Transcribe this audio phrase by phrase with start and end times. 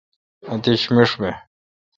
[0.51, 1.29] اتش مݭ بہ۔